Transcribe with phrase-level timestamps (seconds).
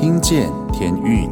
[0.00, 1.28] 听见天运，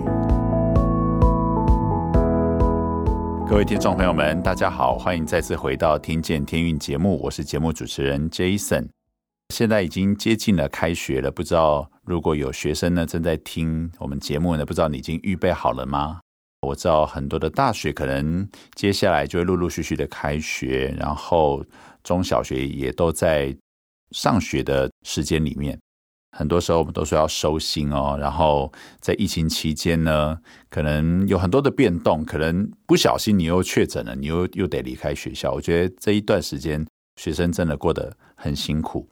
[3.48, 8.86] 各位听众朋友们，大家好，欢迎再次回到《听见天运》节目，我是节目主持人 Jason。
[9.54, 16.20] 现在已经接近了开学了，不知道如果有学生呢正在听我们节目呢，不知道你已经预备好了吗？
[16.60, 21.64] 我知道很多的大学可能接下来就会陆陆续续的开学，然后
[22.04, 23.56] 中小学也都在
[24.10, 25.78] 上学的时间里面。
[26.36, 30.38] 很多时候我们都说要收心哦，然后在疫情期间呢，
[30.70, 35.52] 可能有很多的变动，可能不小心你又确诊了，你又又得离开学校。
[35.52, 39.08] 我觉得这一段时间学生真的过得很辛苦。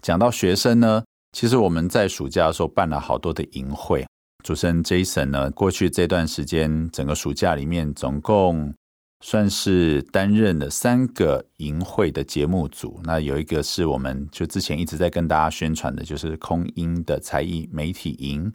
[0.00, 4.06] 讲到学生呢，其实我们在暑假的时候办了好多的营会。
[4.44, 8.72] 主持人 Jason 呢，过去这段时间，整个暑假里面，总共
[9.20, 13.00] 算是担任了三个营会的节目组。
[13.04, 18.52] 那有一个是我们就之前一直在跟大家宣传的，就是空英的才艺媒体营。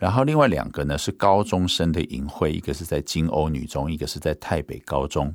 [0.00, 5.34] 然后另外两个呢是高中生的营会，一个是在金欧女中，一个是在泰北高中。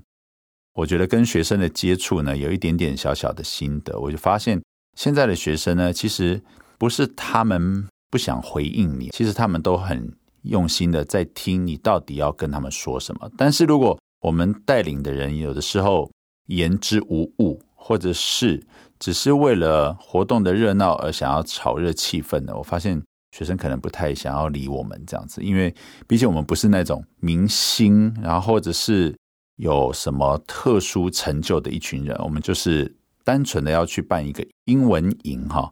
[0.73, 3.99] 我觉得跟学生的接触呢，有一点点小小的心得。
[3.99, 4.61] 我就发现
[4.97, 6.41] 现在的学生呢，其实
[6.77, 7.87] 不是他们。
[8.13, 13.27] 不想回应你，其实他们都很用心的在听你到底要跟他们说什么。
[13.35, 16.09] 但是如果我们带领的人有的时候
[16.47, 18.65] 言之无物，或者是
[18.97, 22.99] 只是为了活动的热闹而想要炒热气氛的，我发现
[23.31, 25.73] 学生可能不太想要理我们这样子，因为
[26.07, 29.13] 毕竟我们不是那种明星，然后或者是
[29.57, 35.71] 有什么特殊成就的一群人，我们就是单纯的要去办一个英文营哈。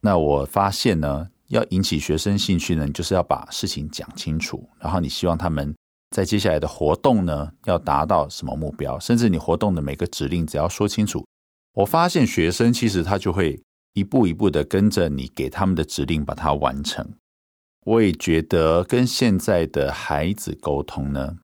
[0.00, 1.28] 那我发现呢。
[1.48, 5.74] 要引起学生兴趣呢，就是要把事情讲清楚，然后你希望他们
[6.12, 11.26] 在接下来的活动呢，要达到什么目标，甚至你活动的每个指令只要说清楚，
[11.72, 13.60] 我发现学生其实他就会
[13.94, 17.04] 一步一步的跟着你给他们的指令把它完成。
[17.84, 21.38] 我也觉得跟现在的孩子沟通呢，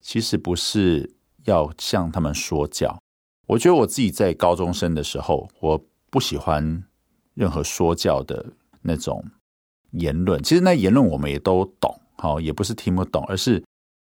[0.00, 1.14] 其实不是
[1.44, 2.98] 要向他们说教。
[3.46, 5.80] 我觉得我自己在高中生的时候，我
[6.10, 6.82] 不喜欢
[7.34, 8.44] 任何说教的
[8.80, 9.22] 那种。
[9.92, 13.62] 言论其实那言论我们也都懂，好，也不是听不懂，而是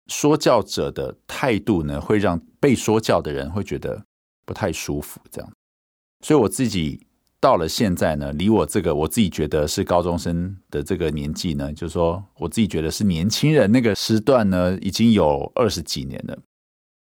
[0.09, 4.03] 说教者的态度呢，会让被说教的人会觉得
[4.46, 5.50] 不太舒服，这样。
[6.25, 7.08] 所以我自己
[7.40, 16.38] 到了现在呢，离我这个我自己觉得是高中生的这个年纪呢，就是说我自己觉得是年轻人那个时段呢，已经有二十几年了。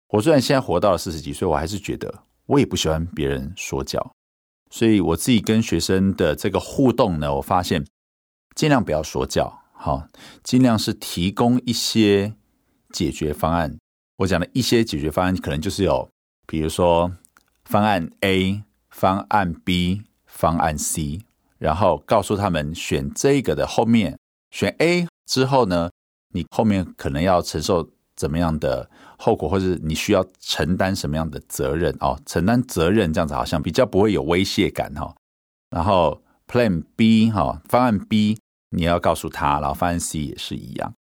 [0.09, 4.13] 我虽然现在活到了四十几岁，我还是觉得我也不喜欢别人说教，
[4.71, 7.85] 所以我自己跟学生的这个互动呢，我发现。
[8.55, 10.09] 尽量不要说教，好，
[10.43, 12.33] 尽量是提供一些
[12.93, 13.77] 解决方案。
[14.19, 16.09] 我讲的一些解决方案，可能就是有，
[16.47, 17.11] 比如说
[17.65, 21.21] 方案 A、方案 B、方案 C，
[21.59, 24.19] 然后告诉他们选这个的后面，
[24.51, 25.91] 选 A 之后呢，
[26.33, 28.89] 你后面可能要承受怎么样的
[29.19, 35.15] 后果，或者你需要承担什么样的责任哦，承担责任这样子好像比较不会有威胁感哈。
[35.71, 38.39] 然后 Plan B 哈，方案 B。
[38.71, 40.93] 你要告诉他，然后方案 C 也是一样。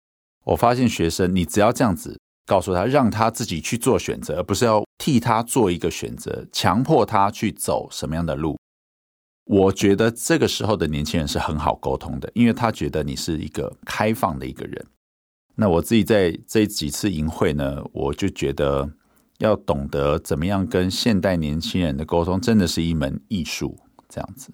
[0.47, 8.57] 我发现学生，你只要这样子告诉他，让他自己去做选择，而不是要替他做一个选择，强迫他去走什么样的路。
[9.45, 14.87] 我觉得这个时候的年轻人是很好沟通的，因为他觉得你是一个开放的一个人。
[15.57, 18.89] 那我自己在这几次营会呢，我就觉得
[19.39, 23.77] 要懂得怎么样跟现代年轻人的沟通，真的是一门艺术。
[24.09, 24.53] 这样子，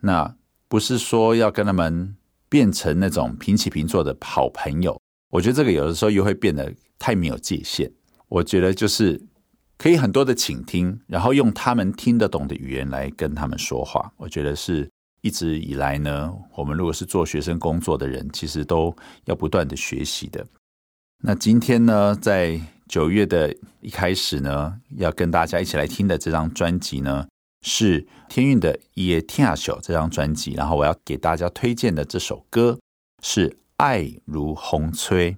[0.00, 0.36] 那
[0.68, 2.16] 不是说要跟他们。
[2.46, 4.96] 变成那种平起平坐的好朋友，
[5.34, 7.90] 我觉得这个有的时候又会变得太没有界限。
[8.28, 9.20] 我觉得就是
[9.76, 14.12] 可以很多的倾听，然后用他们听得懂的语言来跟他们说话。
[14.16, 14.88] 我觉得是
[15.22, 20.46] 一直以来呢，我们如果是做学生工作的人，其实都要不断的学习的。
[21.24, 27.26] 那今天呢，在九月的一开始呢，要跟大家一起来听的这张专辑呢。
[27.66, 32.78] 是天韵的《夜听秀》这张专辑，然后我要给大家推荐的这首歌
[33.22, 35.32] 是《爱如风吹》。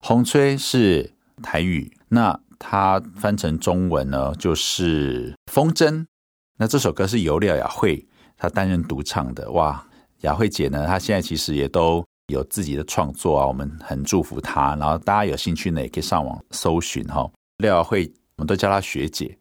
[0.00, 6.04] 风吹是台语，那它翻成中文呢，就是风筝。
[6.58, 9.50] 那这首歌是由廖雅慧她担任独唱的。
[9.50, 9.84] 哇，
[10.20, 14.76] 雅慧姐呢，她现在其实也都有自己的创作啊，我们很祝福她。
[14.76, 17.28] 然后大家有兴趣呢，也可以上网搜寻哈。
[17.58, 19.36] 廖雅慧，我们都叫她学姐。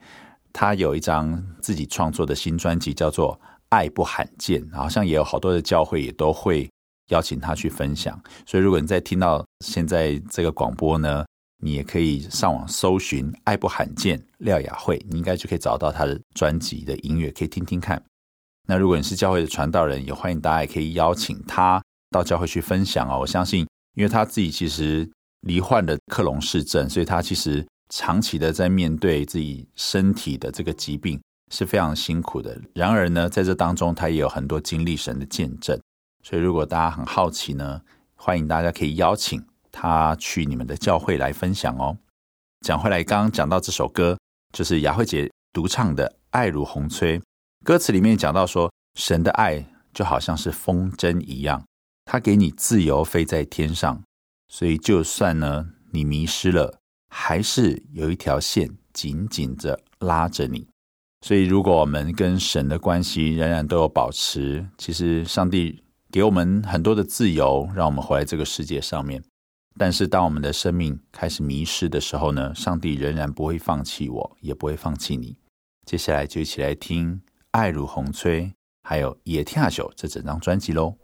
[0.51, 3.33] 她有一张自己创作的新专辑，叫做
[3.69, 6.69] 《爱不罕见》，好像也有好多的教会也都会
[7.09, 8.19] 邀请他去分享。
[8.45, 11.25] 所以，如果你在听到现在这个广播呢，
[11.63, 18.01] 你也可以上网搜寻《爱不罕见》廖雅慧，你应该就可以找到他的专辑的音乐，可以听听看。
[18.67, 23.19] 那如果你是教会的传道人，也欢迎大家也可以邀请他到教会去分享哦。
[23.19, 25.09] 我相信因为他自己其实
[25.41, 31.21] 罹患了克隆氏症，所以他其实长期的在面对自己身体的这个疾病
[31.51, 32.59] 是非常辛苦的。
[32.73, 35.79] 然而呢，在这当中他也有很多经历神的见证。
[36.27, 37.80] 所以如果大家很好奇呢，
[38.16, 41.95] 欢迎大家可以邀请他去你们的教会来分享哦。
[42.62, 44.18] 讲回来，刚刚讲到这首歌，
[44.51, 47.19] 就是雅慧姐独唱的《爱如洪吹》，
[47.63, 49.63] 歌词里面讲到说，神的爱
[49.94, 51.63] 就好像是风筝一样，
[52.06, 54.01] 他给你自由飞在天上，
[54.48, 56.80] 所以就算呢你迷失了，
[57.10, 60.68] 还是有一条线紧紧着拉着你。
[61.22, 65.83] 所以如果我们跟神的关系仍然都有保持，其实上帝
[66.15, 69.21] 给我们很多的自由，让我们活在这个世界上面。
[69.77, 75.35] 但是，当我们的生命开始迷失的时候呢，上帝仍然不会放弃我，也不会放弃你。
[75.85, 77.15] 接下来就一起来听
[77.51, 78.44] 《爱如洪吹》，
[78.83, 80.95] 还有《野听阿秀》这整张专辑喽。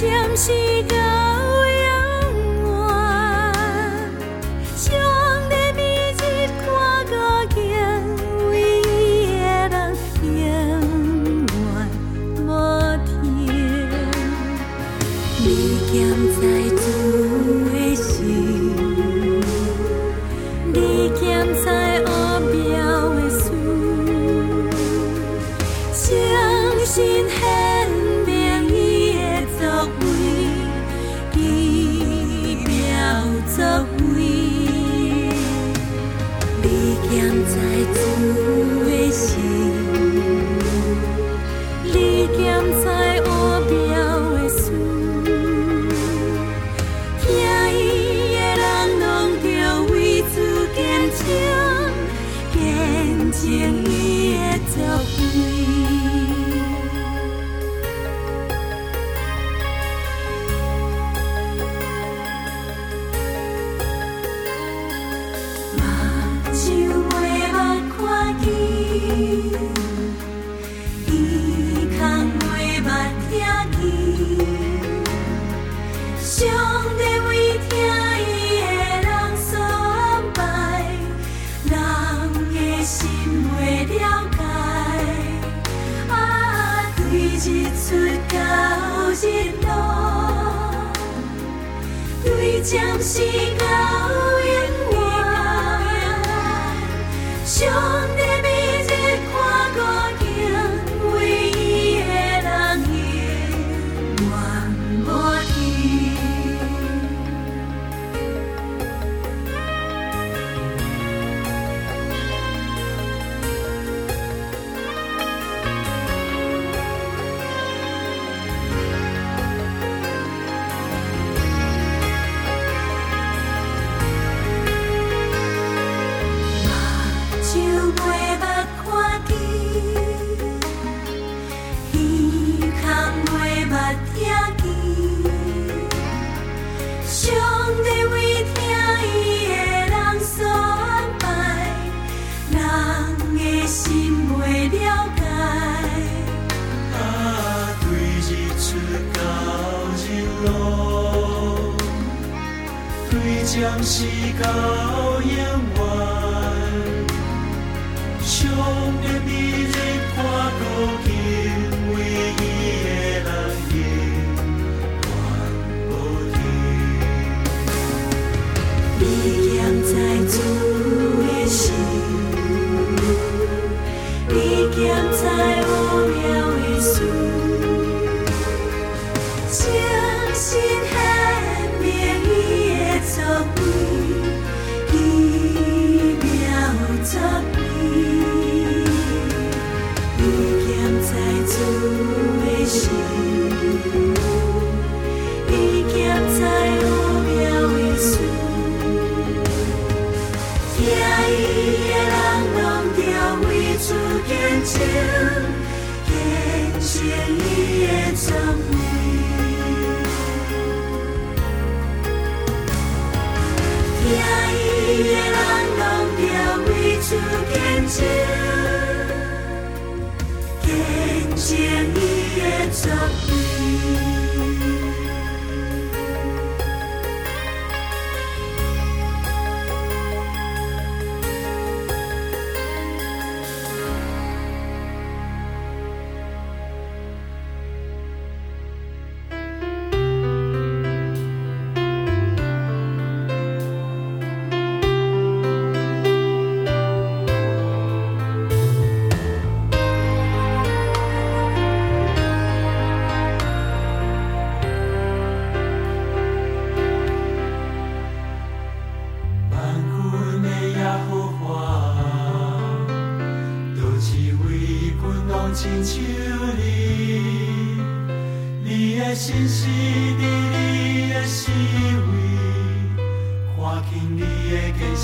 [0.00, 0.34] 天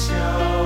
[0.07, 0.66] 笑。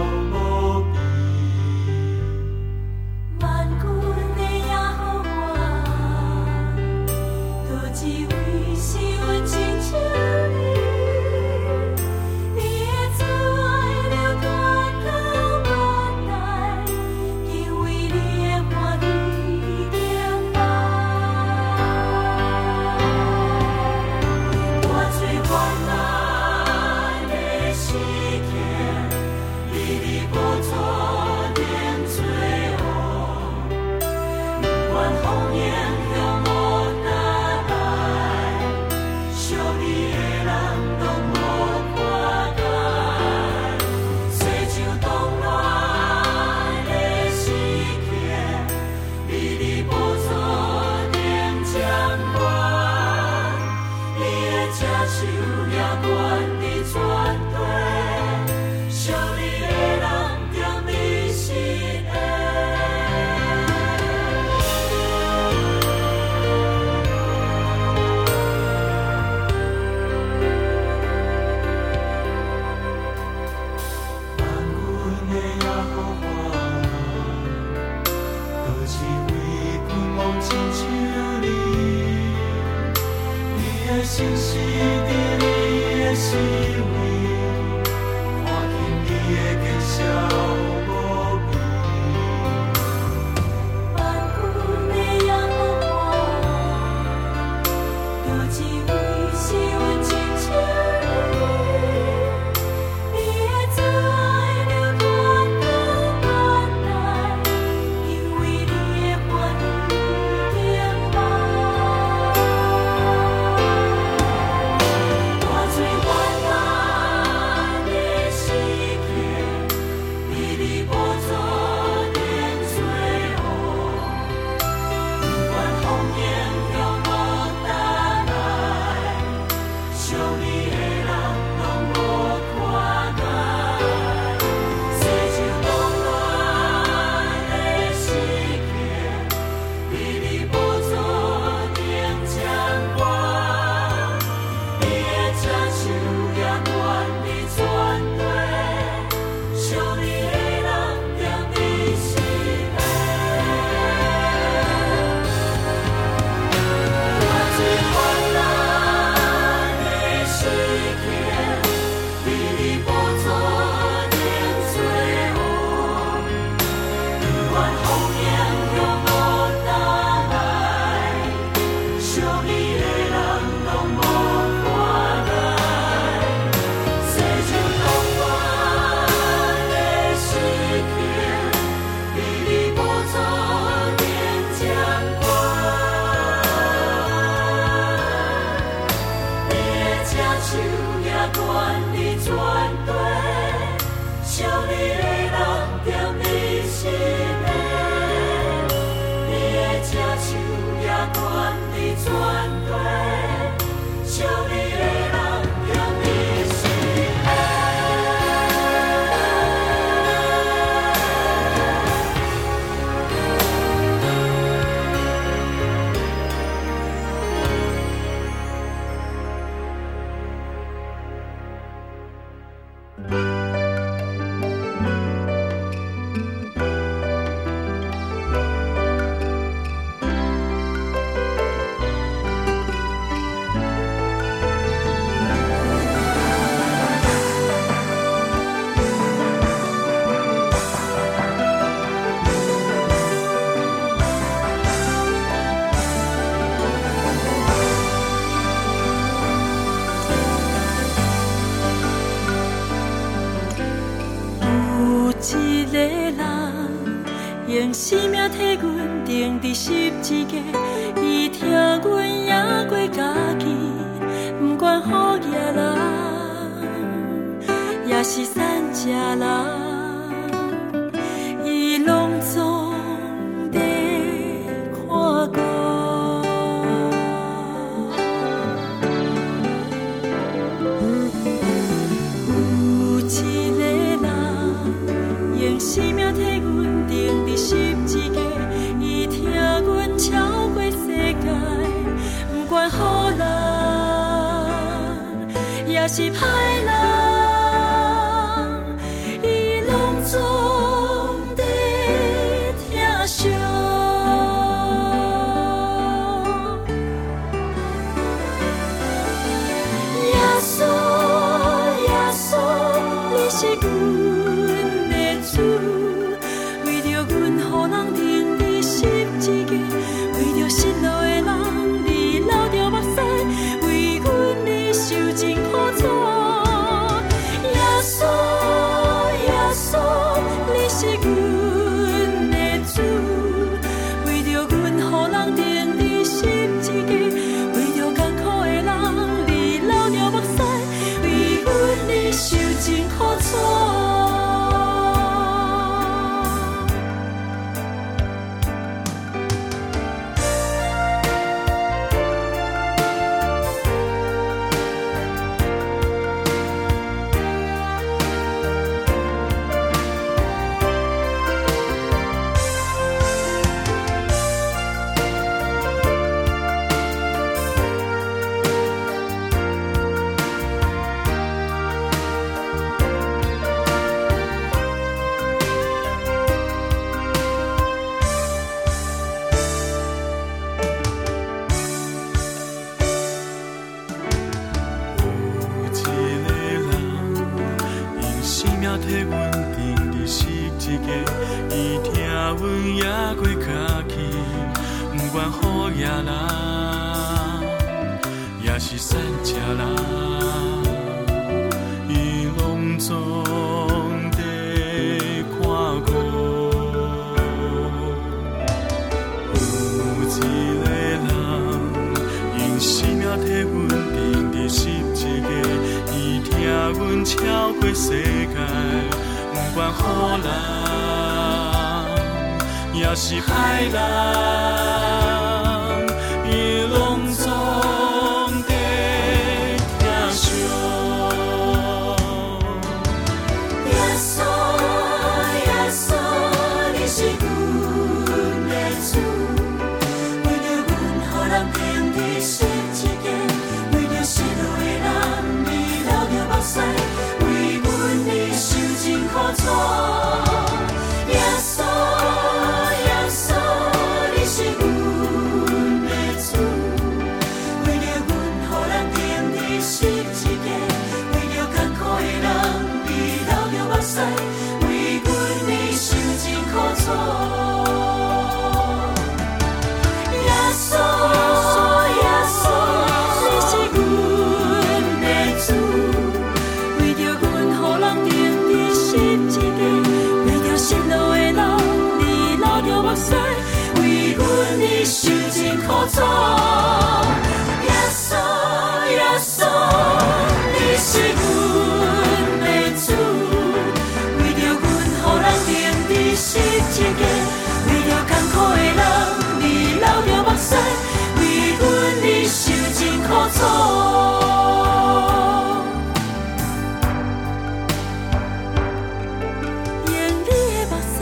[509.87, 509.93] 用
[510.25, 510.99] 你的目屎，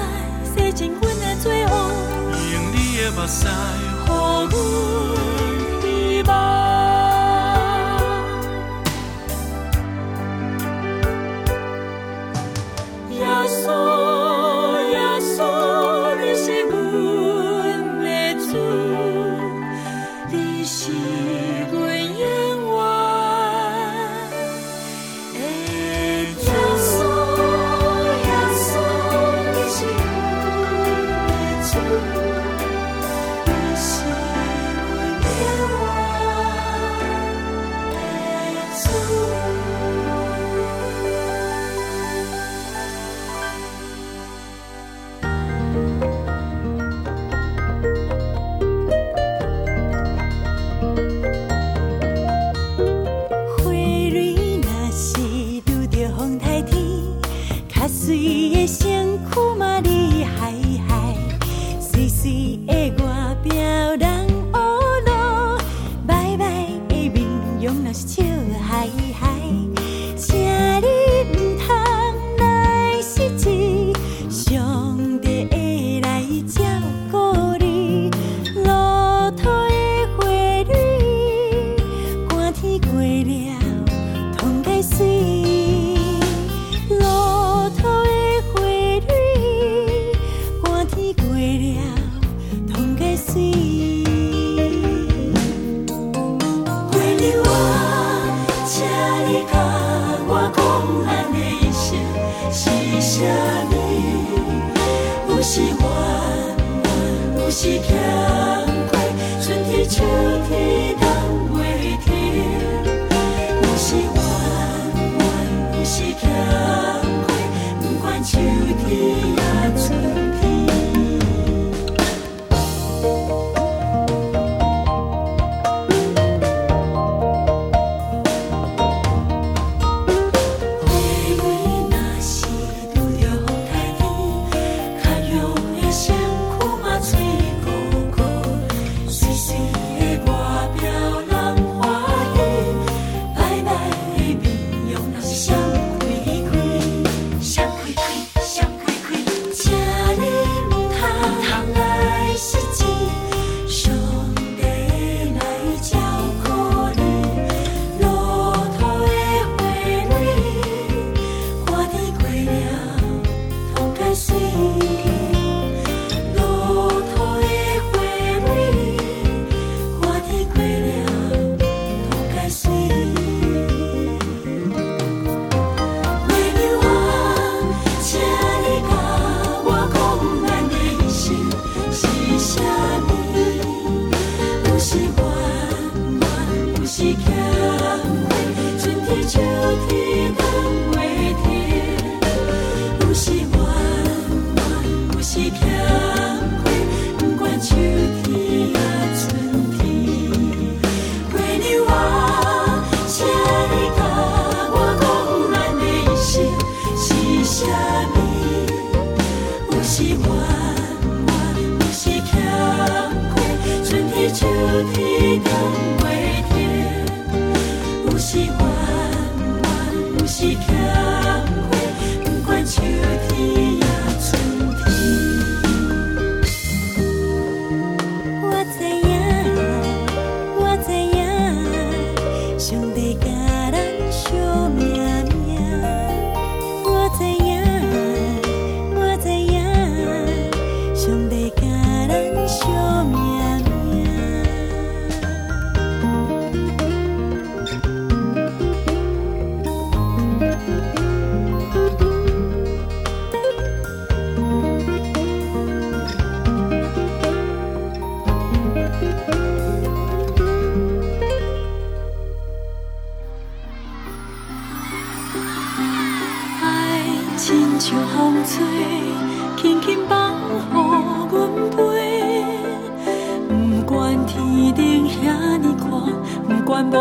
[0.54, 1.72] 洗尽阮的罪恶。
[2.52, 3.46] 用你的目屎。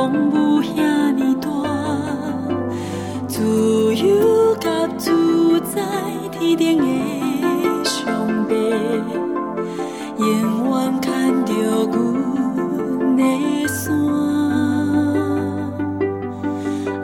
[0.07, 1.49] 拢无遐尼大，
[3.27, 5.81] 自由甲自在，
[6.31, 8.55] 天顶的上帝，
[10.17, 11.51] 永远牵着
[11.91, 13.91] 阮的线。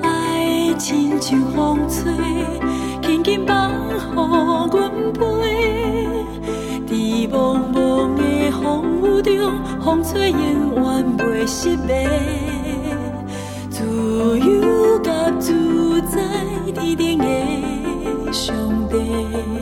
[0.01, 2.13] 爱亲像风吹，
[3.01, 3.69] 轻轻放
[4.15, 5.21] 乎阮飞，
[6.87, 6.95] 在
[7.35, 8.63] 茫茫的风
[9.01, 9.51] 雨中，
[9.83, 10.39] 风吹永
[10.75, 12.52] 远袂失迷。
[16.73, 18.55] 天顶的上
[18.89, 19.52] 帝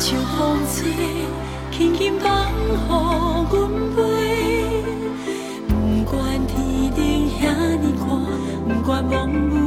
[0.00, 0.90] 像风吹，
[1.70, 4.00] 轻轻放，予阮飞。
[5.68, 7.42] 不管天顶遐
[7.76, 8.06] 尼高，
[8.66, 9.59] 不管茫。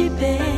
[0.00, 0.49] 远袂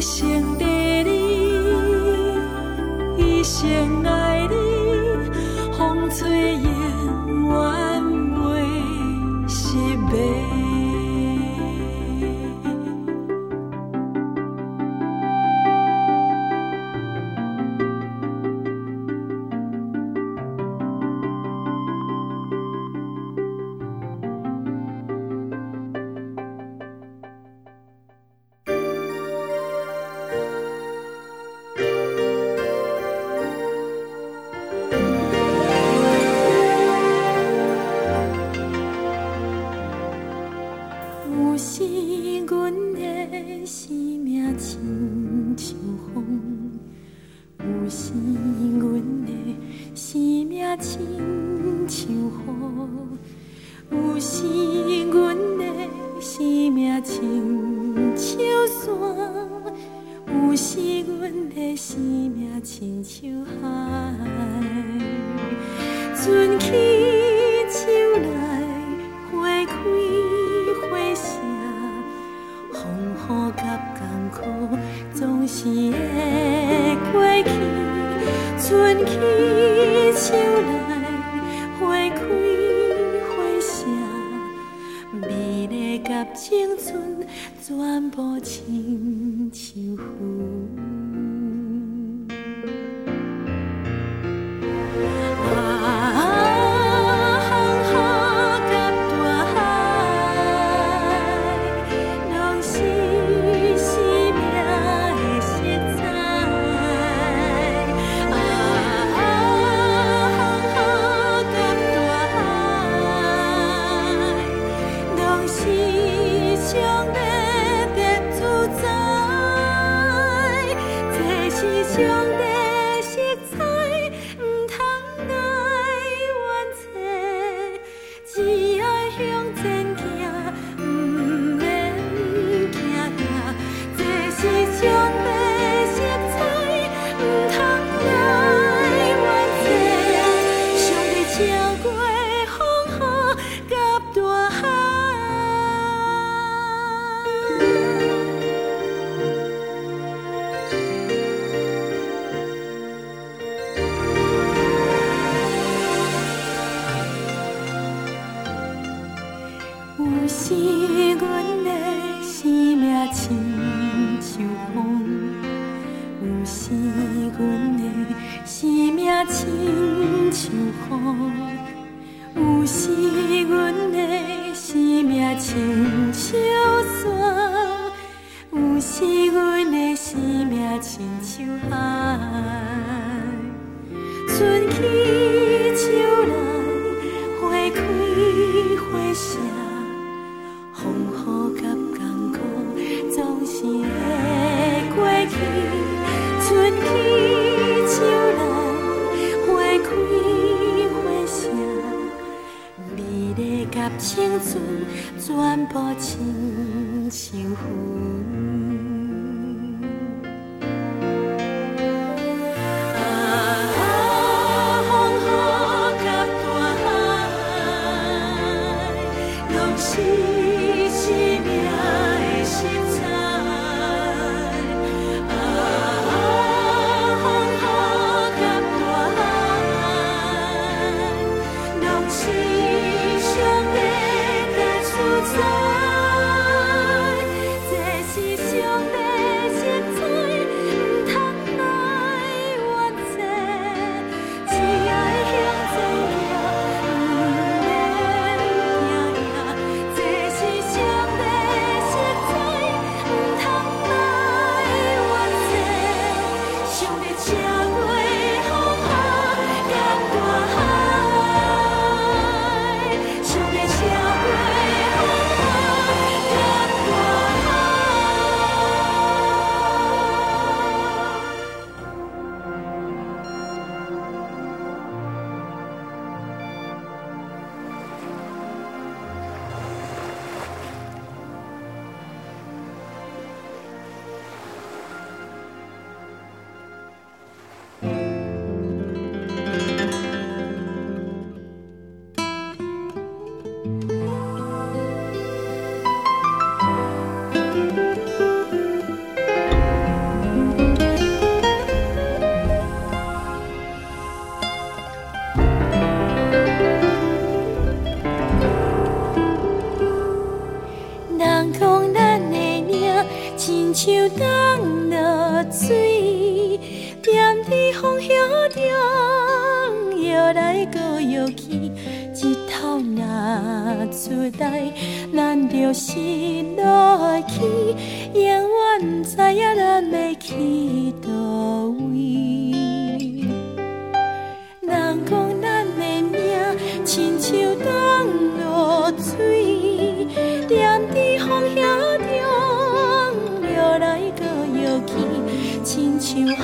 [0.00, 1.04] 一生第二，
[3.18, 4.54] 一生爱你，
[5.76, 6.69] 风吹。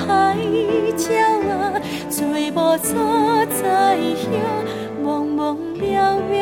[0.06, 1.14] 海鸟
[1.50, 4.30] 啊，找无所在，遐
[5.04, 5.84] 茫茫渺
[6.30, 6.34] 渺。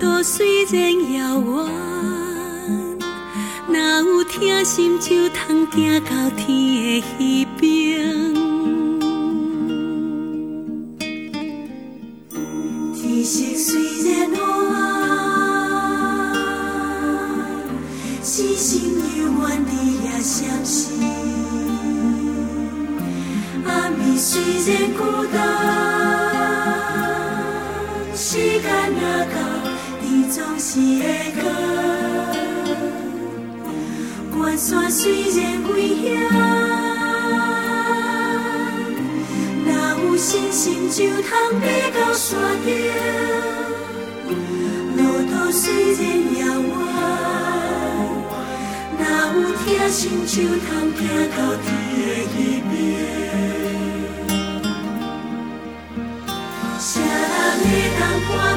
[0.00, 1.50] 路虽然遥远，
[3.68, 7.89] 若有疼心就通行到天的彼边。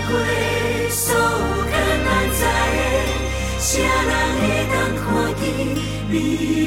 [0.07, 0.11] 过
[0.89, 1.19] 所有
[1.69, 1.73] 艰
[2.03, 2.41] 难在
[2.73, 2.77] 的，
[3.59, 4.41] 谁人会
[4.71, 5.03] 当看
[5.39, 5.41] 见
[6.09, 6.13] 美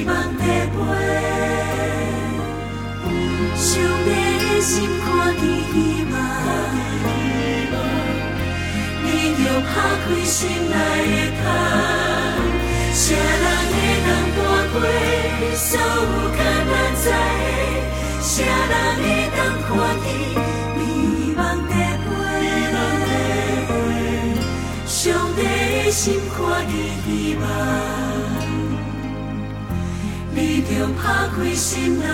[0.05, 0.09] 梦？
[4.39, 5.07] 的心看
[5.37, 5.75] 见希
[7.73, 7.75] 望，
[9.05, 9.07] 你
[9.37, 10.37] 着打开心
[10.69, 10.75] 的
[11.37, 11.45] 窗。
[12.93, 13.75] 谁人会
[14.07, 14.39] 当搬
[14.73, 14.75] 过
[15.55, 15.81] 所有
[16.37, 16.75] 艰难
[17.05, 17.13] 在的，
[18.23, 19.05] 谁人会
[19.37, 19.69] 当看
[20.03, 20.05] 见？
[25.97, 26.73] 心肝的
[27.07, 27.09] 希
[27.41, 27.43] 望，
[30.35, 30.69] 你就
[31.03, 32.05] 打开心内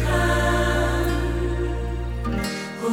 [0.00, 0.02] 的
[2.82, 2.90] 窗，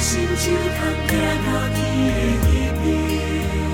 [0.00, 1.12] 心就疼，看
[1.44, 1.78] 到天
[2.40, 3.69] 的。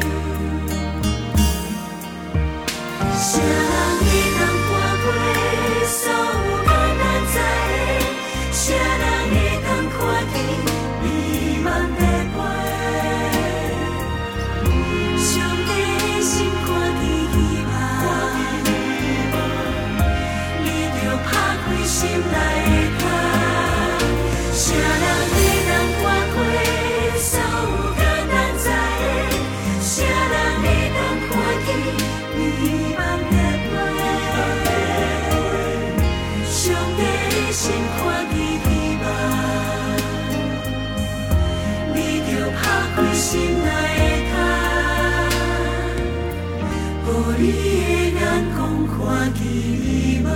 [49.06, 50.28] 看见希望，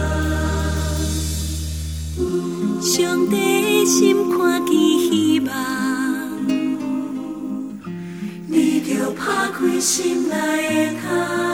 [2.81, 5.53] 上帝心看见希望，
[8.47, 11.50] 你就打开心内的窗。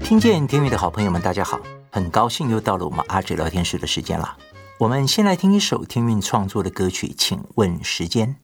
[0.00, 1.58] 听见天韵的好朋友们，大家好，
[1.90, 4.36] 很高兴又到了我们阿哲聊天室的时间了。
[4.78, 8.43] 我们先来听一首天韵创作的歌曲，请问时间。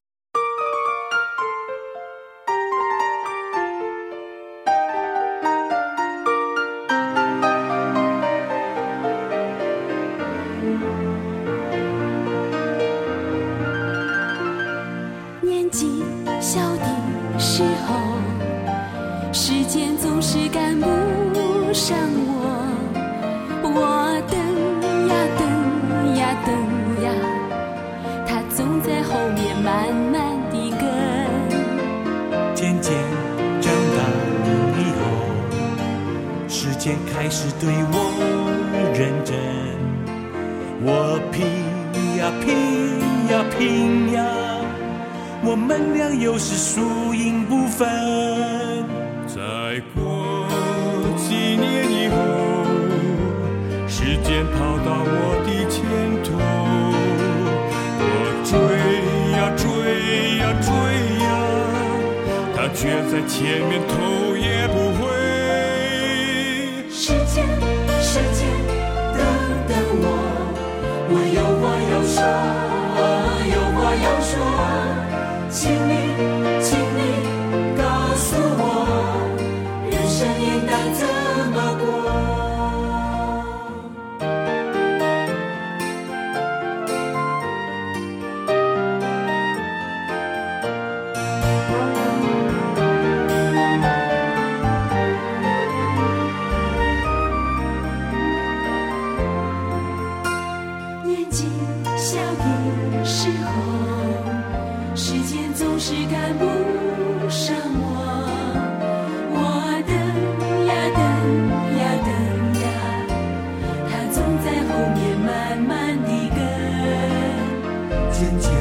[118.20, 118.52] 渐渐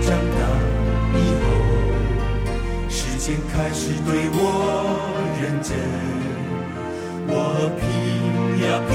[0.00, 0.38] 长大
[1.18, 1.44] 以后，
[2.88, 4.38] 时间开始对我
[5.42, 5.74] 认真，
[7.26, 7.34] 我
[7.80, 7.82] 拼
[8.62, 8.90] 呀拼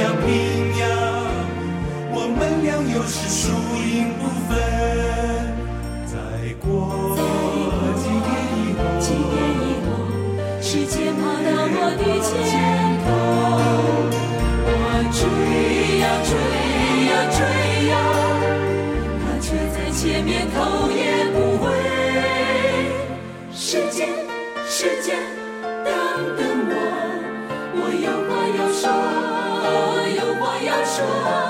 [0.24, 0.26] 拼
[0.80, 0.82] 呀，
[2.10, 4.50] 我们俩又是输赢不分。
[6.06, 6.16] 再
[6.64, 6.66] 过
[7.98, 9.86] 几年以后，几年以后，
[10.62, 12.32] 时间跑到我的前
[13.04, 13.06] 头，
[30.98, 31.47] 说，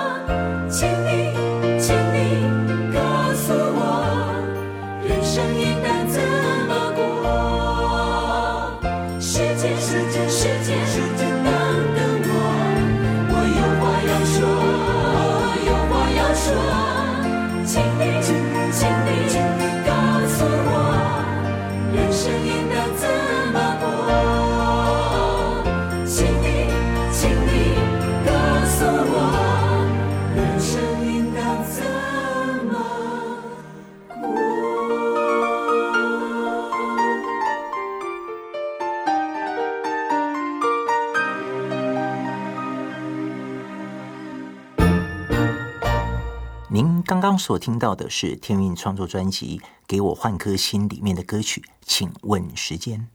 [47.38, 53.08] 刚所听到的是天韵创作专辑《给我换颗心》里面的歌曲，请问时间？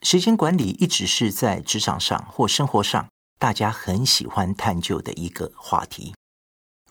[0.00, 3.08] 时间管理一直是在职场上或生活上
[3.40, 6.14] 大家很喜欢探究的一个话题。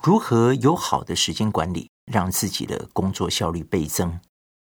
[0.03, 4.19] 如何有好的时间管理，让自己的工作效率倍增？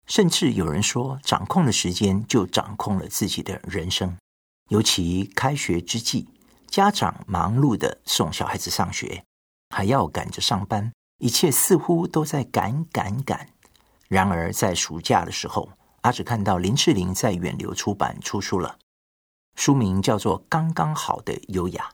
[0.06, 4.16] 甚至有人说，掌控了时间，就掌控了自己的人生。
[4.70, 6.28] 尤其开学之际，
[6.68, 9.24] 家长忙碌的送小孩子上学，
[9.76, 10.92] 还要赶着上班。
[11.22, 13.48] 一切似乎都在赶赶赶。
[14.08, 15.70] 然而，在暑假的时候，
[16.02, 18.80] 阿芷看到林志玲在远流出版出书了，
[19.56, 21.90] 书名叫做《刚刚好的优雅》，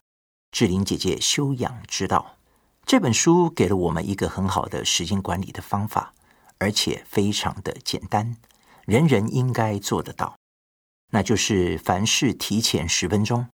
[0.52, 2.38] 志玲姐姐修养之道。
[2.86, 6.14] 这本书给了我们一个很好的时间管理的方法，
[6.58, 8.38] 而且非常的简单，
[8.86, 10.38] 人人应该做得到。
[11.12, 13.50] 那就是凡事提前十分钟，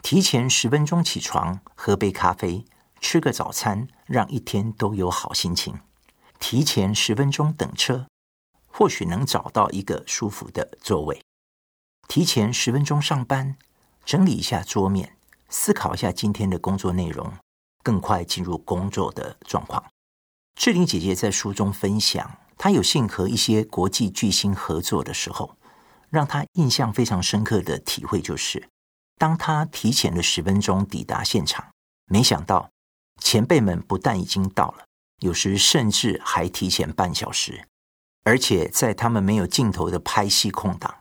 [0.00, 2.64] 提前十分钟起床，喝杯咖啡。
[3.00, 5.78] 吃个早餐，让一天都有好心情。
[6.40, 8.06] 提前十分钟等车，
[8.66, 11.20] 或许能找到一个舒服的座位。
[12.06, 13.56] 提前十分钟上班，
[14.04, 15.16] 整理一下桌面，
[15.48, 17.32] 思考一下今天的工作内容，
[17.82, 19.84] 更快进入工作的状况。
[20.54, 25.56] 志玲姐姐在书中分享，她有幸和一些国际巨星合作的时候，
[26.08, 28.68] 让她印象非常深刻的体会就是，
[29.18, 31.72] 当她提前了十分钟抵达现场，
[32.06, 32.70] 没想到。
[33.18, 34.84] 前辈们不但已经到了，
[35.20, 37.66] 有时甚至还提前半小时，
[38.24, 40.96] 而且在他们没有镜头的拍戏空档，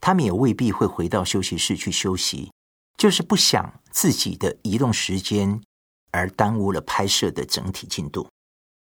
[0.00, 2.52] 他们也未必会回到休息室去休息，
[2.96, 5.60] 就是不想自己的移动时间
[6.10, 8.28] 而耽误了拍摄的整体进度，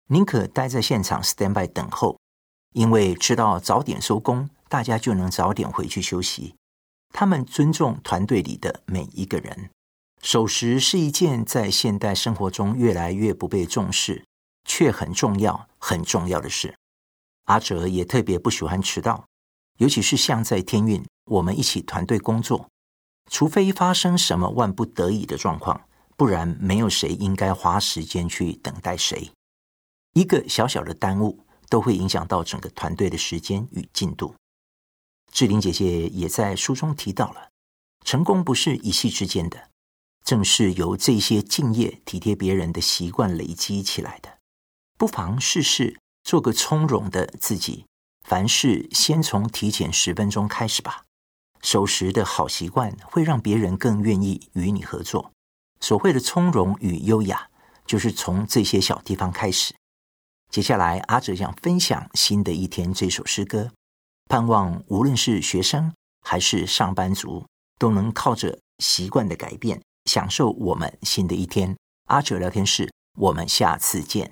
[0.09, 2.17] 宁可待在现场 stand by 等候，
[2.73, 6.55] 因为知道早点收工，大家就能早点回去休息。
[7.13, 9.69] 他们尊重团队里的每一个人。
[10.23, 14.23] 守时是一件在现代生活中越来越不被重视，
[14.63, 16.73] 却很重要、很重要的事。
[17.43, 19.25] 阿哲也特别不喜欢迟到，
[19.79, 22.69] 尤其是像在天运，我们一起团队工作，
[23.29, 29.29] 除非发生什么万不得已的状况，不然没有谁应该花时间去等待谁。
[30.13, 34.33] 一个小小的耽误，都会影响到整个团队的时间与进度。
[35.33, 37.49] 志玲姐姐也在书中提到了，
[38.05, 39.69] 成功不是一夕之间的，
[40.23, 44.37] 正是由这些敬业、体贴别人的习惯累积起来的。
[44.97, 47.85] 不妨试试做个从容的自己，
[48.27, 51.03] 凡事先从提前十分钟开始吧。
[51.61, 55.31] 守时的好习惯会让别人更愿意与你合作。
[55.79, 57.49] 所谓的从容与优雅，
[57.85, 59.73] 就是从这些小地方开始。
[60.49, 63.71] 接下来，阿哲想分享《新的一天》这首诗歌。
[64.29, 67.45] 盼望无论是学生还是上班族，
[67.77, 71.75] 都能靠着习惯的改变，享受我们新的一天。
[72.07, 74.31] 阿哲聊天室，我们下次见。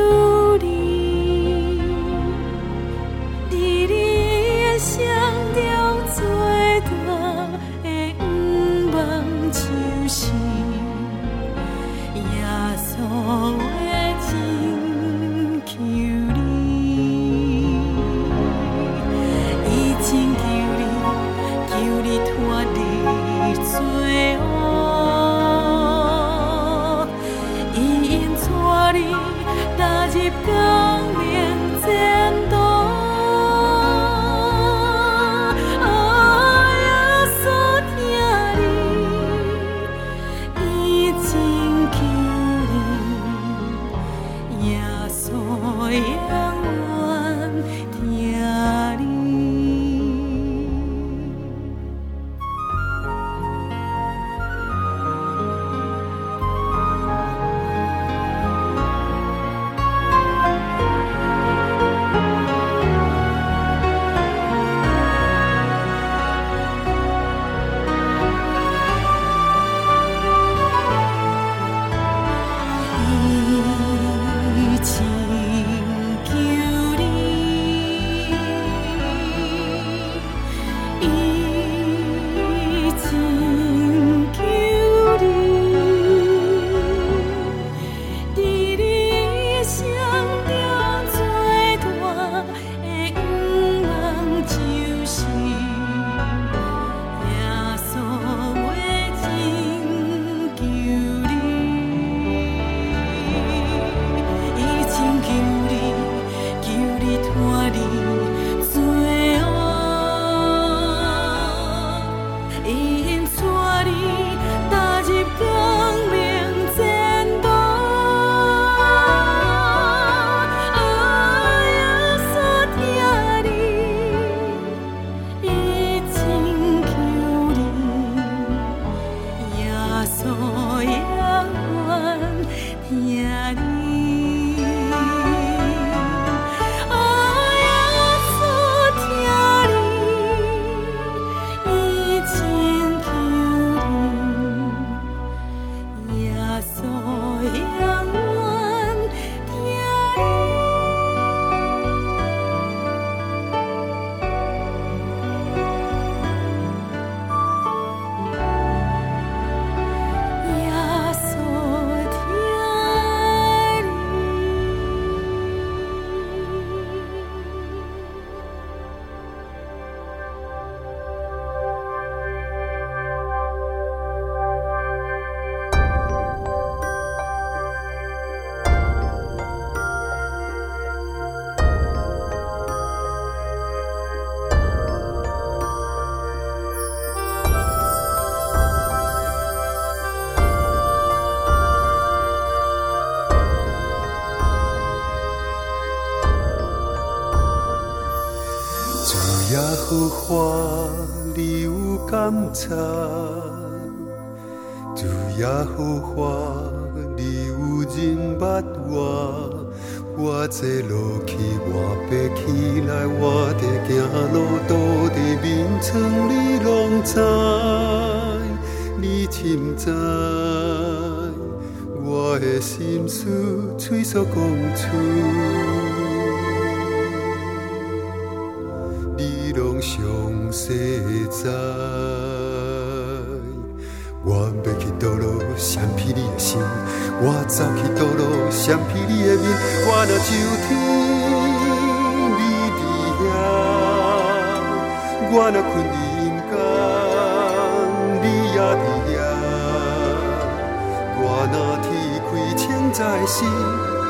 [30.39, 30.70] 歌。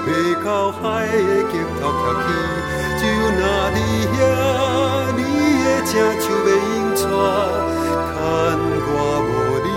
[0.05, 0.07] 飞
[0.43, 1.11] 到海的
[1.51, 2.27] 尽头站起，
[2.99, 3.03] 就
[3.37, 3.41] 若
[3.73, 3.77] 伫
[4.15, 4.19] 遐。
[5.83, 6.47] 正手袂
[6.77, 8.15] 用带，牵
[8.87, 8.95] 我
[9.27, 9.29] 无
[9.63, 9.67] 离。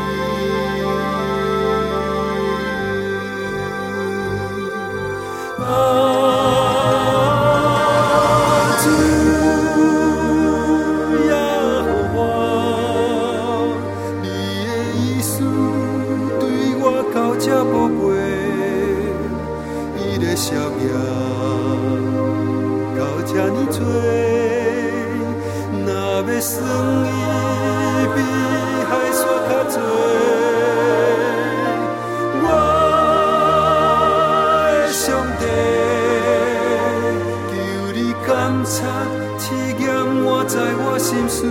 [41.14, 41.46] 心事，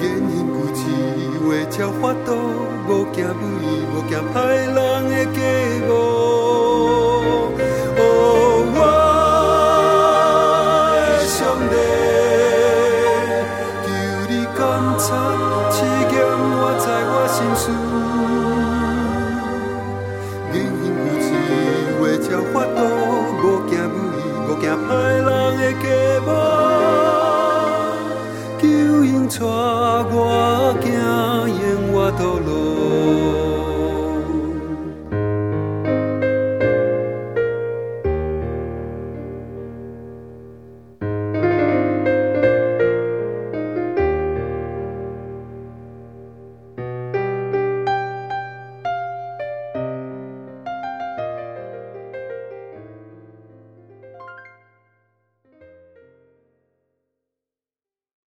[0.00, 0.80] 坚忍固执，
[1.48, 2.30] 为着法度，
[2.88, 4.36] 无惊不义，无惊歹
[4.66, 4.74] 人
[5.08, 5.67] 的假冒。